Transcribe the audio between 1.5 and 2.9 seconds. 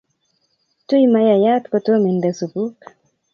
kotom inde supuk.